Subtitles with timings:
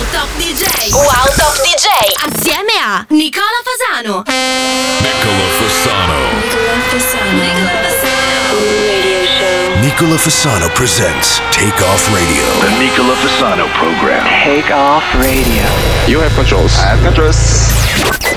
[0.00, 0.64] Wow Top DJ.
[0.96, 1.88] Wow Top DJ.
[2.24, 4.22] Assieme a Nicola Fasano.
[4.24, 6.16] Nicola Fasano.
[6.40, 7.32] Nicola Fasano.
[7.36, 8.56] Nicola Fasano.
[8.80, 9.80] Radio show.
[9.80, 12.42] Nicola Fasano presents Take Off Radio.
[12.60, 14.24] The Nicola Fasano program.
[14.42, 15.64] Take off radio.
[16.06, 16.78] You have controls.
[16.78, 17.36] I have controls.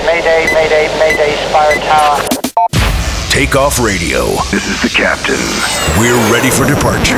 [0.06, 2.43] Mayday, mayday, mayday, Spire Tower.
[3.34, 4.28] Take Off Radio.
[4.52, 5.42] This is the captain.
[5.98, 7.18] We're ready for departure.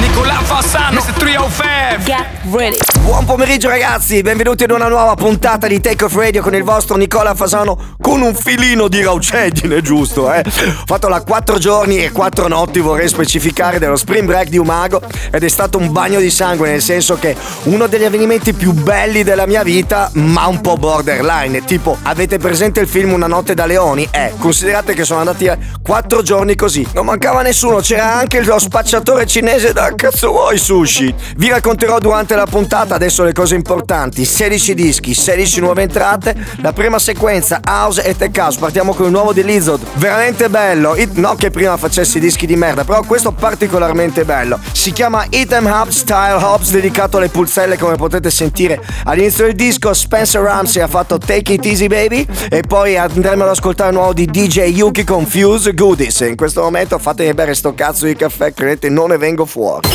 [0.00, 1.12] Nicola Fassano, Mr.
[1.16, 2.04] 305.
[2.04, 2.76] Get ready.
[3.02, 6.96] Buon pomeriggio ragazzi, benvenuti ad una nuova puntata di Take Off Radio con il vostro
[6.96, 10.42] Nicola Fasano con un filino di rauceggine, giusto eh?
[10.44, 15.02] Ho fatto la 4 giorni e 4 notti, vorrei specificare, dello Spring Break di Umago
[15.30, 19.22] ed è stato un bagno di sangue, nel senso che uno degli avvenimenti più belli
[19.22, 23.66] della mia vita, ma un po' borderline, tipo avete presente il film Una notte da
[23.66, 24.08] leoni?
[24.10, 25.43] Eh, considerate che sono andati
[25.82, 31.14] 4 giorni così, non mancava nessuno, c'era anche lo spacciatore cinese da cazzo vuoi sushi.
[31.36, 36.72] Vi racconterò durante la puntata adesso le cose importanti, 16 dischi, 16 nuove entrate, la
[36.72, 41.16] prima sequenza house e tech house, partiamo con il nuovo di Lizard, veramente bello, It-
[41.16, 45.88] no che prima facessi dischi di merda, però questo particolarmente bello, si chiama Item Hub
[45.88, 49.92] Style Hobbs dedicato alle pulselle come potete sentire all'inizio del disco.
[49.94, 52.26] Spencer Ramsey ha fatto Take It Easy Baby.
[52.50, 56.62] E poi andremo ad ascoltare il nuovo di DJ Yuki con Fuse Goodies in questo
[56.62, 59.88] momento fatemi bere sto cazzo di caffè credete non ne vengo fuori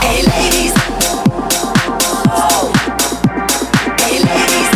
[0.00, 0.72] Hey ladies.
[3.98, 4.68] Hey ladies.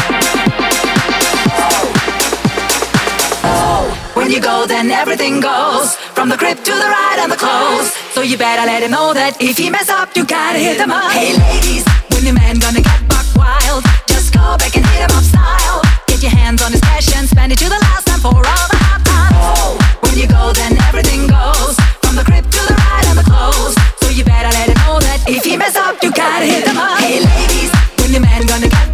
[4.13, 5.97] When you go, then everything goes.
[6.13, 7.91] From the crib to the ride and the clothes.
[8.13, 10.91] So you better let him know that if he mess up, you gotta hit him
[10.91, 11.11] up.
[11.11, 15.17] Hey ladies, when your man gonna get buck wild, just go back and hit him
[15.17, 15.80] up style.
[16.21, 18.43] Get your hands on his cash and spend it to the last time for all
[18.45, 19.81] times.
[20.03, 21.77] When you go, then everything goes.
[22.05, 23.75] From the to the ride and the clothes.
[24.03, 27.01] So you better let know that if he mess up, you gotta hit him up.
[27.01, 28.90] Hey ladies, when your man gonna get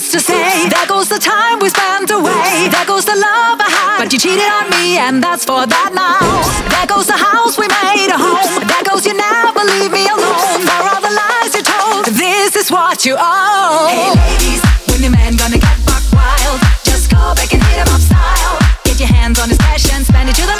[0.00, 0.68] used to say.
[0.68, 2.72] There goes the time we spent away.
[2.72, 3.98] There goes the love I had.
[4.00, 6.24] But you cheated on me, and that's for that now.
[6.72, 8.64] There goes the house we made a home.
[8.64, 10.64] There goes you never leave me alone.
[10.64, 13.92] For all the lies you told, this is what you owe.
[13.92, 16.58] Hey ladies, when your man gonna get buck wild?
[16.80, 18.56] Just go back and hit him up style.
[18.88, 19.60] Get your hands on his
[19.92, 20.59] and spend it to the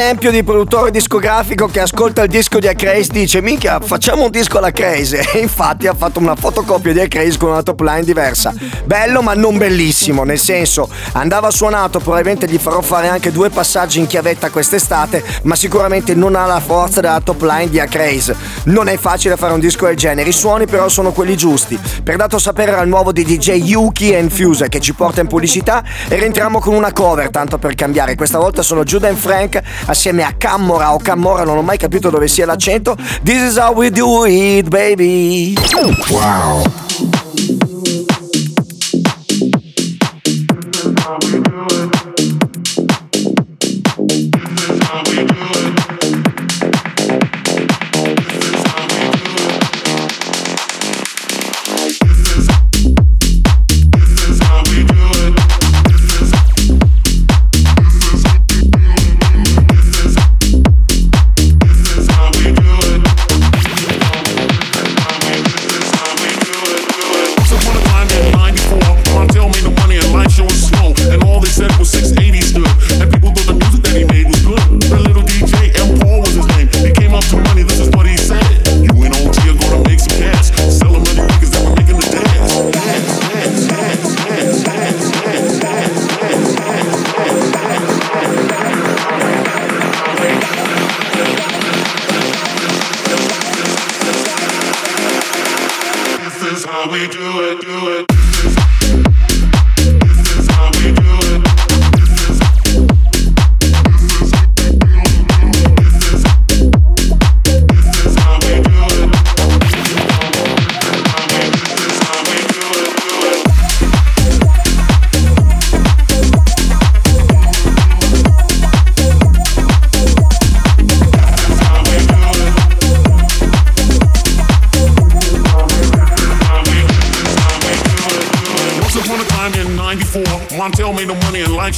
[0.00, 4.56] Esempio di produttore discografico che ascolta il disco di Acraze dice minchia facciamo un disco
[4.56, 8.50] alla Craze e infatti ha fatto una fotocopia di Acraze con una top line diversa.
[8.86, 13.98] Bello ma non bellissimo nel senso andava suonato probabilmente gli farò fare anche due passaggi
[13.98, 18.34] in chiavetta quest'estate ma sicuramente non ha la forza della top line di Acraze.
[18.64, 20.30] Non è facile fare un disco del genere.
[20.30, 21.78] I suoni però sono quelli giusti.
[22.02, 25.84] Per dato sapere il nuovo di DJ Yuki and Fuse che ci porta in pubblicità
[26.08, 28.14] e rientriamo con una cover tanto per cambiare.
[28.14, 32.10] Questa volta sono Judah and Frank assieme a Cammora o Cammora non ho mai capito
[32.10, 35.54] dove sia l'accento This is how we do it baby
[36.10, 36.89] Wow.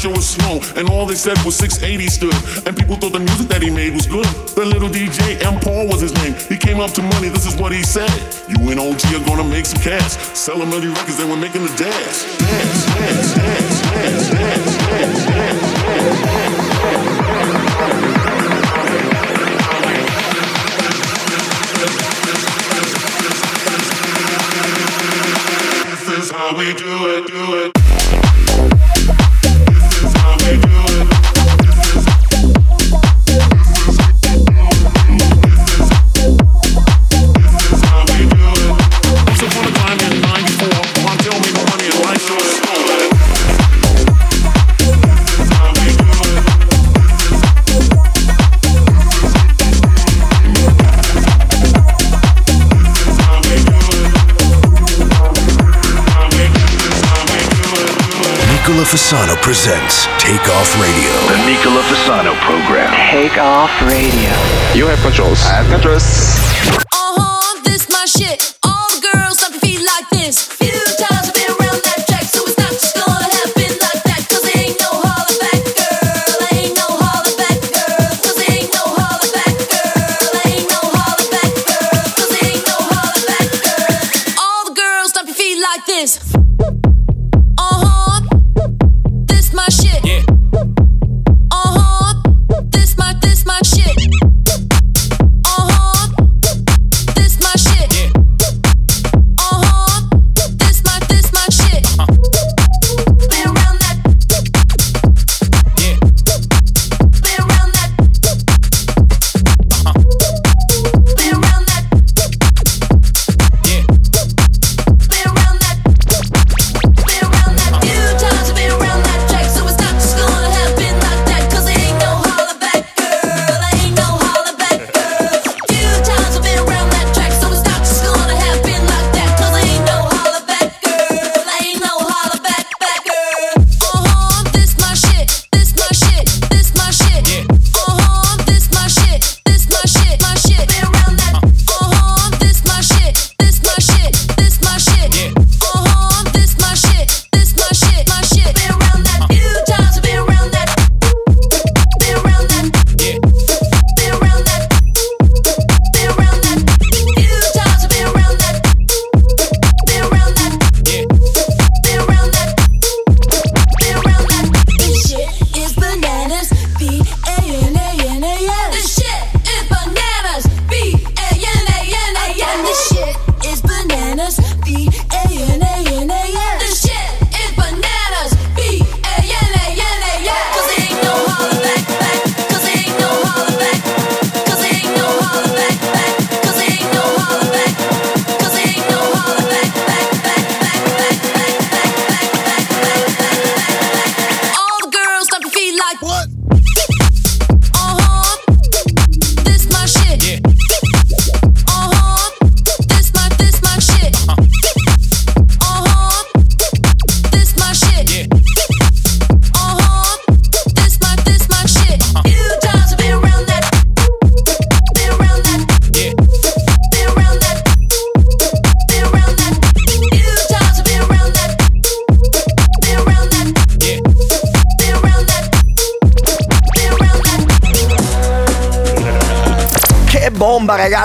[0.02, 2.34] shit was slow, and all they said was 680 stood.
[2.66, 4.26] And people thought the music that he made was good.
[4.58, 5.60] The little DJ, M.
[5.60, 6.34] Paul was his name.
[6.48, 8.10] He came up to money, this is what he said.
[8.48, 10.16] You and OG are gonna make some cash.
[10.34, 12.24] Sell a million records, they were making the dash.
[12.38, 16.62] Dance, dance, dance, dance, dance, dance, dance, dance.
[26.32, 27.41] how we do it, do
[59.12, 61.12] Fasano presents Take Off Radio.
[61.28, 62.90] The Nicola Fasano program.
[63.10, 64.32] Take off radio.
[64.74, 65.44] You have controls.
[65.44, 66.02] I have controls.
[66.90, 68.58] Uh-huh, this my shit.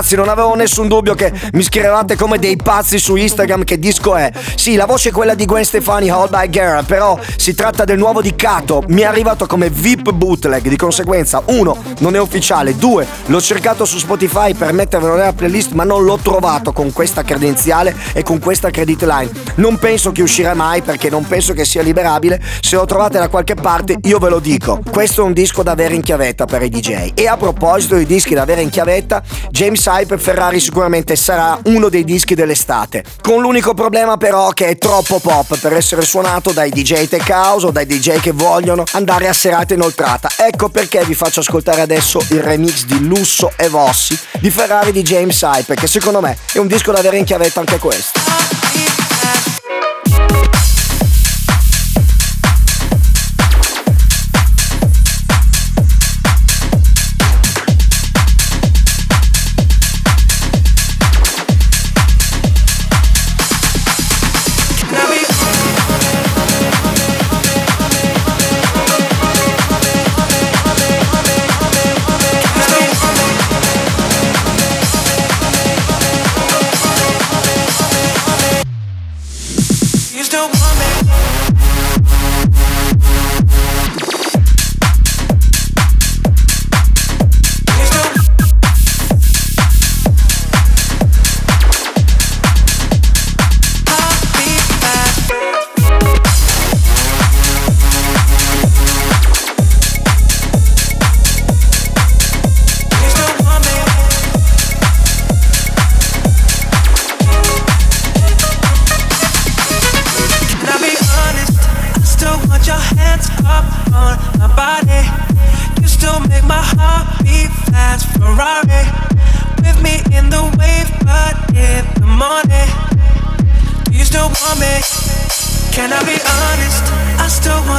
[0.07, 4.15] Ragazzi, non avevo nessun dubbio che mi scrivevate come dei pazzi su Instagram che disco
[4.15, 4.31] è.
[4.55, 7.97] Sì, la voce è quella di Gwen Stefani, Hold by Girl, però si tratta del
[7.97, 12.75] nuovo di Kato, mi è arrivato come VIP bootleg, di conseguenza, uno, non è ufficiale,
[12.75, 17.23] due, l'ho cercato su Spotify per mettervelo nella playlist ma non l'ho trovato con questa
[17.23, 19.31] credenziale e con questa credit line.
[19.55, 23.27] Non penso che uscirà mai perché non penso che sia liberabile, se lo trovate da
[23.27, 24.79] qualche parte io ve lo dico.
[24.89, 27.11] Questo è un disco da avere in chiavetta per i DJ.
[27.13, 31.89] E a proposito di dischi da avere in chiavetta, James Hype Ferrari sicuramente sarà uno
[31.89, 33.03] dei dischi dell'estate.
[33.19, 37.65] Con l'unico problema però che è troppo pop per essere suonato dai DJ tech house
[37.65, 40.29] o dai DJ che vogliono andare a serata inoltrata.
[40.37, 45.01] Ecco perché vi faccio ascoltare adesso il remix di Lusso e Vossi di Ferrari di
[45.01, 48.56] James Hype, che secondo me è un disco da avere in chiavetta anche questo.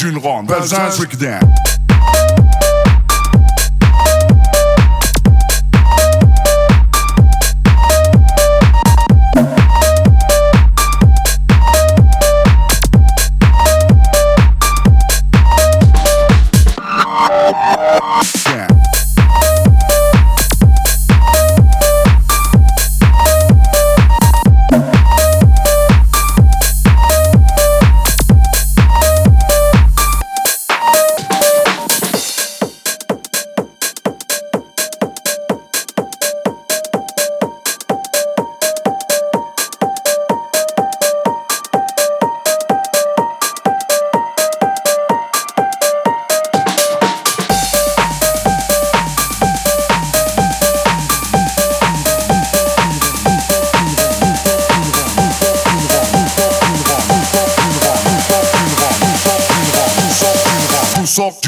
[0.00, 0.46] D'une ronde.
[0.46, 1.69] Bazin, break down.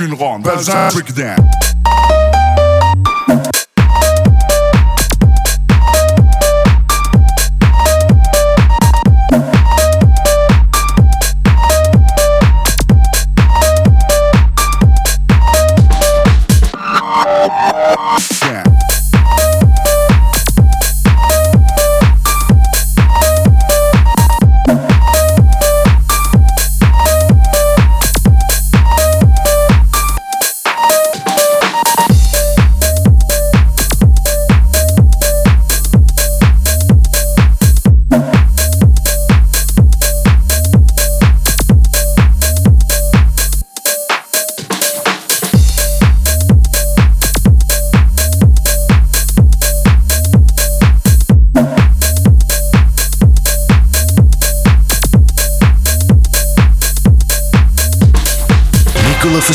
[0.02, 1.36] une ronde, vas-y, breakdown.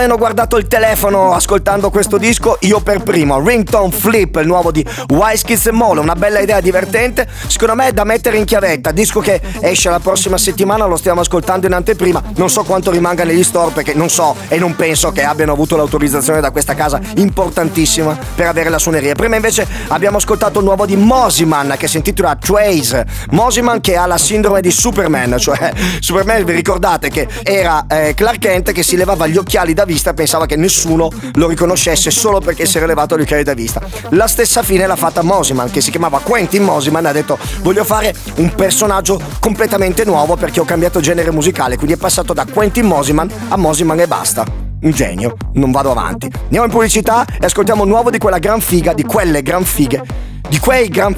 [0.00, 3.38] Voi hanno guardato il telefono ascoltando questo disco, io per primo.
[3.38, 7.28] Ringtone Flip, il nuovo di Wise Kids e Molo, una bella idea divertente.
[7.46, 8.92] Secondo me è da mettere in chiavetta.
[8.92, 12.22] Disco che esce la prossima settimana, lo stiamo ascoltando in anteprima.
[12.36, 15.76] Non so quanto rimanga negli store perché non so e non penso che abbiano avuto
[15.76, 19.14] l'autorizzazione da questa casa importantissima per avere la suoneria.
[19.14, 23.04] Prima invece abbiamo ascoltato il nuovo di Mosiman che si intitola Trace.
[23.32, 28.38] Mosiman che ha la sindrome di Superman, cioè Superman vi ricordate che era eh, Clark
[28.38, 32.64] Kent che si levava gli occhiali da vista pensava che nessuno lo riconoscesse solo perché
[32.64, 33.80] si era levato gli occhiali da vista.
[34.10, 38.14] La stessa fine l'ha fatta Mosiman che si chiamava Quentin Mosiman ha detto voglio fare
[38.36, 43.28] un personaggio completamente nuovo perché ho cambiato genere musicale, quindi è passato da Quentin Mosiman
[43.48, 44.44] a Mosiman e basta.
[44.82, 46.30] Un genio, non vado avanti.
[46.44, 50.02] Andiamo in pubblicità e ascoltiamo il nuovo di quella gran figa, di quelle gran fighe,
[50.48, 51.14] di quei gran...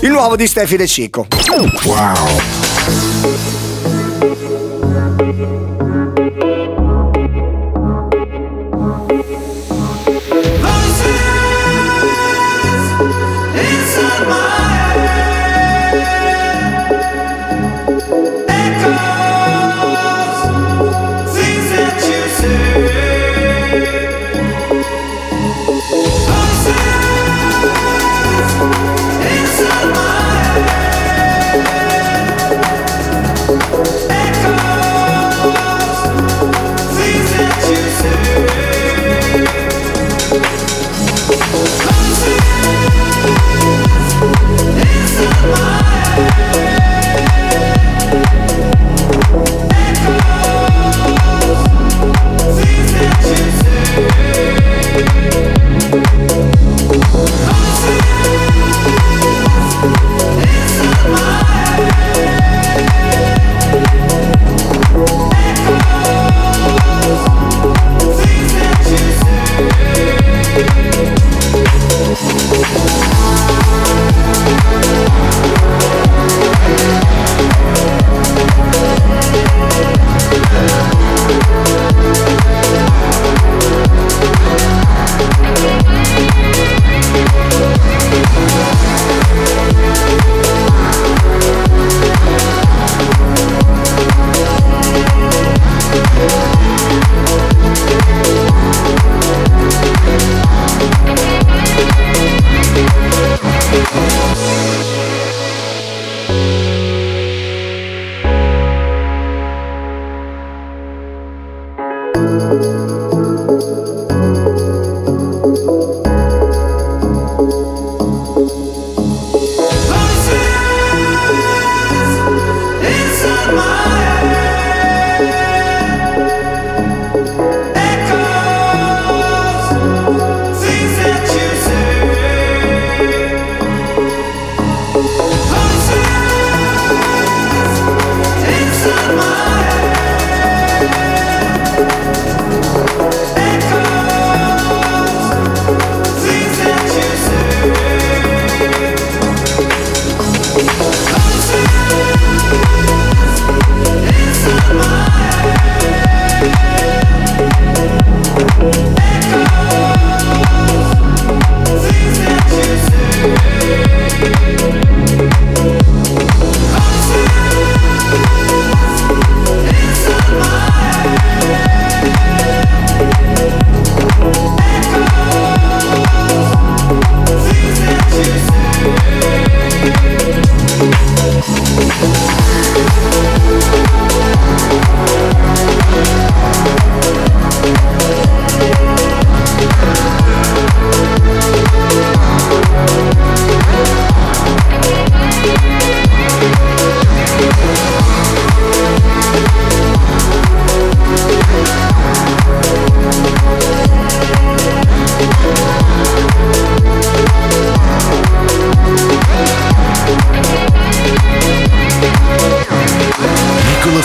[0.00, 1.26] il nuovo di Steffi De Cico.
[1.84, 2.14] Wow.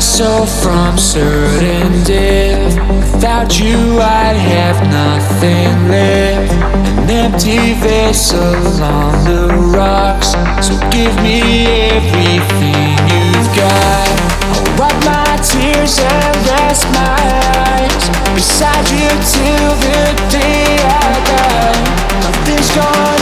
[0.00, 2.76] Save my soul from certain death.
[3.12, 6.52] Without you, I'd have nothing left.
[6.98, 10.32] An empty vessel on the rocks.
[10.66, 14.08] So give me everything you've got.
[14.50, 17.18] I'll wipe my tears and rest my
[17.66, 21.78] eyes beside you till the day I die.
[22.22, 23.17] Nothing's gonna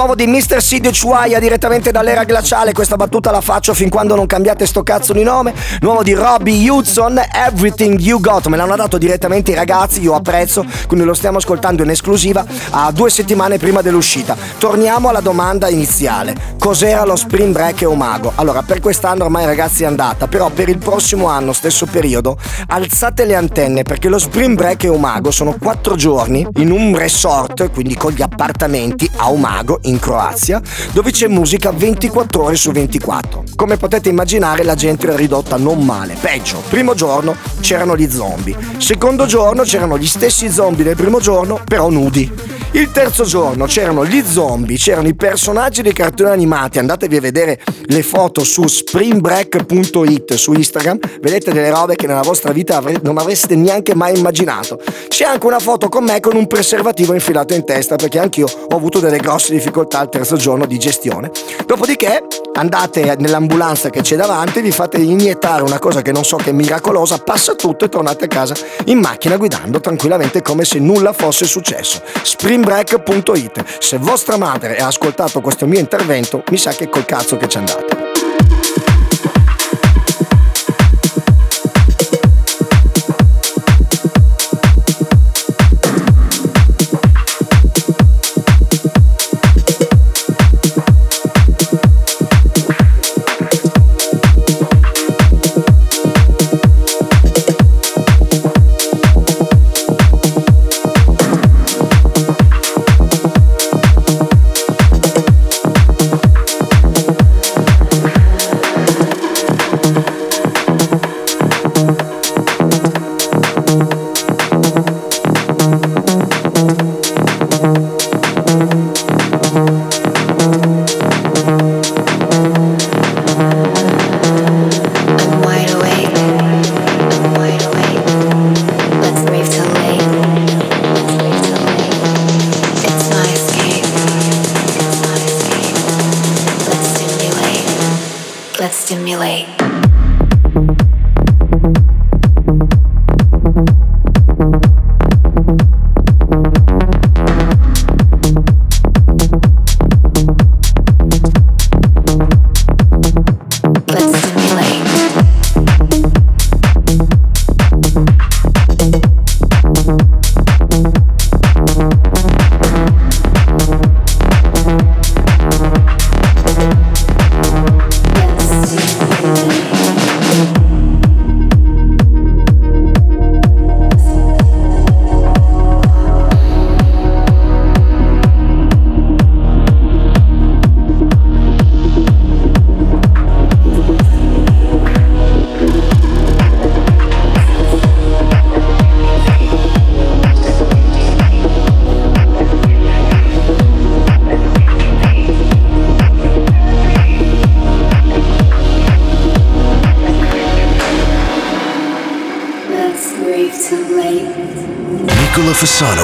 [0.00, 0.62] nuovo di Mr.
[0.62, 2.72] Sid Chuaya direttamente dall'era glaciale.
[2.72, 5.52] Questa battuta la faccio fin quando non cambiate sto cazzo di nome.
[5.80, 8.46] Nuovo di Robbie Hudson, Everything You Got.
[8.46, 12.90] Me l'hanno dato direttamente i ragazzi, io apprezzo, quindi lo stiamo ascoltando in esclusiva a
[12.92, 14.34] due settimane prima dell'uscita.
[14.56, 16.34] Torniamo alla domanda iniziale.
[16.58, 18.32] Cos'era lo Spring Break e Umago?
[18.36, 23.26] Allora, per quest'anno ormai ragazzi è andata, però per il prossimo anno, stesso periodo, alzate
[23.26, 27.96] le antenne perché lo Spring Break e Umago sono quattro giorni in un resort, quindi
[27.96, 30.60] con gli appartamenti a Umago in Croazia,
[30.92, 33.44] dove c'è musica 24 ore su 24.
[33.56, 36.62] Come potete immaginare la gente era ridotta non male, peggio.
[36.68, 41.88] Primo giorno c'erano gli zombie, secondo giorno c'erano gli stessi zombie del primo giorno, però
[41.88, 42.58] nudi.
[42.72, 47.58] Il terzo giorno c'erano gli zombie, c'erano i personaggi dei cartoni animati, andatevi a vedere
[47.86, 53.18] le foto su springbreak.it su Instagram, vedete delle robe che nella vostra vita avre- non
[53.18, 54.80] avreste neanche mai immaginato.
[55.08, 58.76] C'è anche una foto con me con un preservativo infilato in testa perché anch'io ho
[58.76, 61.30] avuto delle grosse difficoltà al terzo giorno di gestione.
[61.66, 66.50] Dopodiché andate nell'ambulanza che c'è davanti, vi fate iniettare una cosa che non so che
[66.50, 68.54] è miracolosa, passa tutto e tornate a casa
[68.86, 72.02] in macchina guidando tranquillamente come se nulla fosse successo.
[72.22, 77.48] Springbreak.it Se vostra madre ha ascoltato questo mio intervento, mi sa che col cazzo che
[77.48, 78.19] ci andate.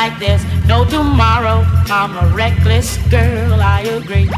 [0.00, 1.62] like there's no tomorrow.
[1.90, 4.28] I'm a reckless girl, I agree.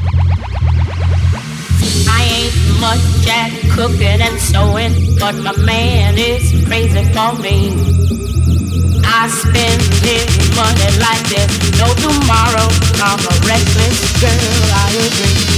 [2.19, 3.05] I ain't much
[3.39, 7.57] at cooking and sewing, but my man is crazy for me.
[9.05, 12.69] I spend his money like there's no tomorrow.
[13.07, 15.52] I'm a reckless girl, I agree.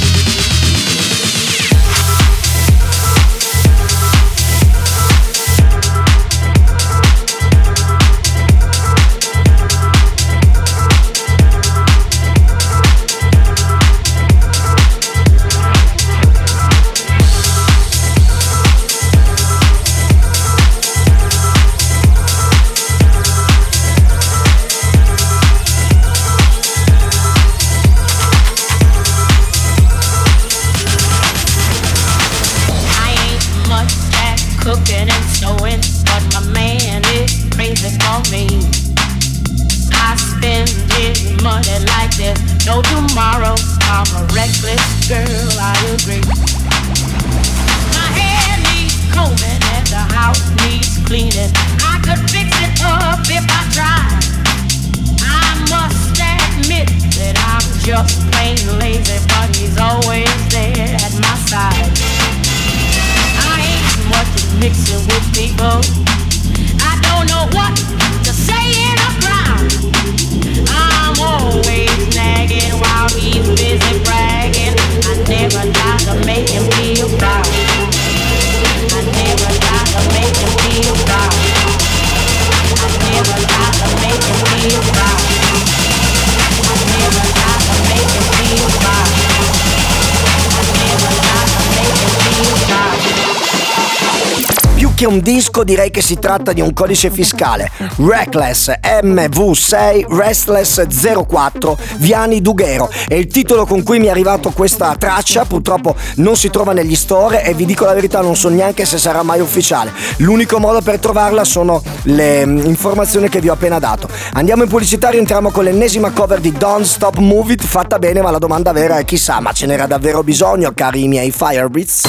[95.95, 97.70] Che si tratta di un codice fiscale.
[97.99, 100.84] Reckless MV6 Restless
[101.24, 106.34] 04 Viani Dughero è il titolo con cui mi è arrivato questa traccia, purtroppo non
[106.34, 109.38] si trova negli store e vi dico la verità non so neanche se sarà mai
[109.38, 109.92] ufficiale.
[110.16, 114.09] L'unico modo per trovarla sono le mm, informazioni che vi ho appena dato.
[114.32, 118.32] Andiamo in pubblicità, rientriamo con l'ennesima cover di Don't Stop Move It, fatta bene, ma
[118.32, 122.03] la domanda vera è chissà, ma ce n'era davvero bisogno, cari miei Firebeats?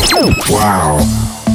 [0.49, 1.55] Wow.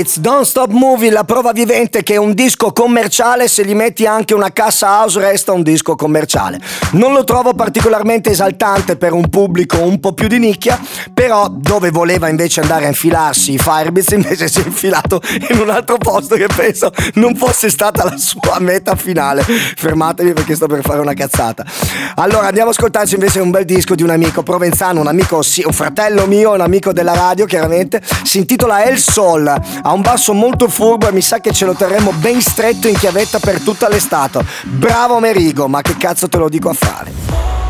[0.00, 4.34] Firebeats, Don't Stop Moving, la prova vivente che un disco commerciale, se gli metti anche
[4.34, 6.58] una cassa house, resta un disco commerciale.
[6.92, 10.80] Non lo trovo particolarmente esaltante per un pubblico un po' più di nicchia,
[11.12, 15.20] però dove voleva invece andare a infilarsi Firebeats invece si è infilato
[15.50, 19.42] in un altro posto che penso non fosse stata la sua meta finale.
[19.42, 21.64] Fermatevi perché sto per fare una cazzata.
[22.16, 25.62] Allora andiamo a ascoltarci invece un bel disco di un amico provenzano, un amico, sì,
[25.64, 29.60] un fratello mio, un amico della radio chiaramente, si intitola El Sol,
[29.90, 32.96] ha un basso molto furbo e mi sa che ce lo terremo ben stretto in
[32.96, 34.44] chiavetta per tutta l'estate.
[34.62, 37.69] Bravo Merigo, ma che cazzo te lo dico a fare?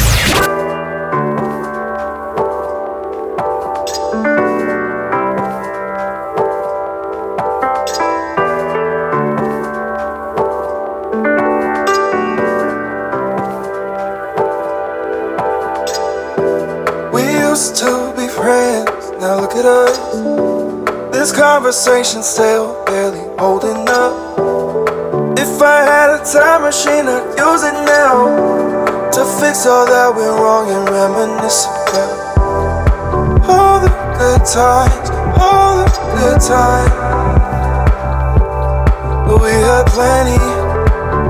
[21.83, 24.13] Conversation still barely holding up.
[25.35, 30.37] If I had a time machine, I'd use it now to fix all that went
[30.37, 35.09] wrong and reminisce about all the good times,
[35.41, 35.89] all the
[36.21, 36.93] good times.
[39.25, 40.37] But we had plenty.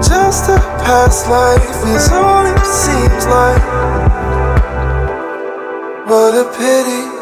[0.04, 1.64] Just a past life
[1.96, 3.64] is all it seems like.
[6.12, 7.22] What a pity.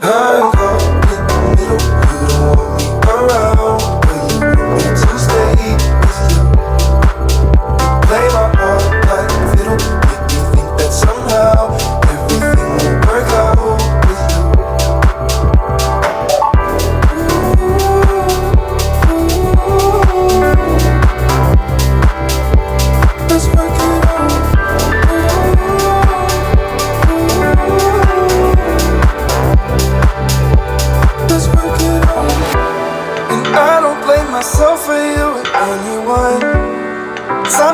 [0.00, 0.77] I'm caught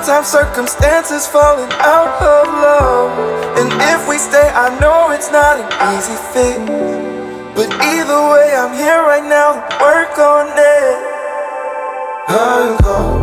[0.04, 3.56] Sometimes circumstances falling out of love.
[3.56, 6.60] And if we stay, I know it's not an easy fix.
[7.56, 10.98] But either way, I'm here right now work on it.
[12.28, 13.13] I'm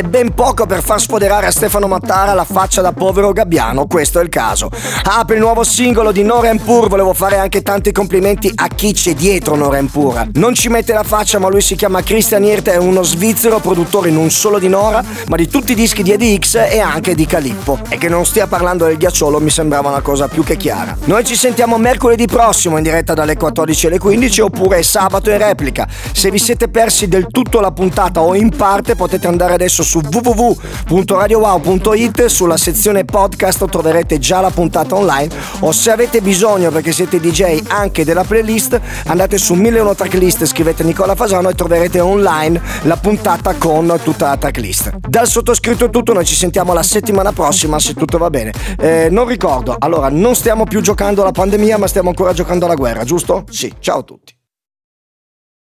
[0.00, 4.20] vuole ben poco per far sfoderare a Stefano Mattara la faccia da povero gabbiano, questo
[4.20, 4.70] è il caso.
[5.04, 9.14] Apre il nuovo singolo di Nora Pur, volevo fare anche tanti complimenti a chi c'è
[9.14, 10.30] dietro Nora Pur.
[10.34, 14.10] Non ci mette la faccia, ma lui si chiama Christian Hirte, è uno svizzero produttore
[14.10, 17.78] non solo di Nora, ma di tutti i dischi di EDX e anche di Calippo.
[17.88, 20.96] E che non stia parlando del ghiacciolo mi sembrava una cosa più che chiara.
[21.04, 25.86] Noi ci sentiamo mercoledì prossimo in diretta dalle 14 alle 15 oppure sabato in replica.
[26.12, 29.98] Se vi siete persi del tutto la puntata o in parte potete andare adesso su
[29.98, 35.28] www.radiowow.it sulla sezione podcast troverete già la puntata online
[35.60, 40.84] o se avete bisogno perché siete DJ anche della playlist andate su 1001 tracklist scrivete
[40.84, 44.92] Nicola Fasano e troverete online la puntata con tutta la tracklist.
[45.08, 48.52] Dal sottoscritto è tutto noi ci sentiamo la settimana prossima se tutto va bene.
[48.78, 49.74] Eh, non ricordo.
[49.76, 53.42] Allora non stiamo più giocando alla pandemia ma stiamo ancora giocando alla guerra giusto?
[53.50, 54.39] sì ciao a tutti